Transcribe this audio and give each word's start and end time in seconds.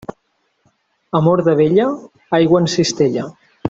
Amor 1.21 1.45
de 1.51 1.57
vella, 1.61 1.87
aigua 2.43 2.67
en 2.67 2.73
cistella. 2.79 3.33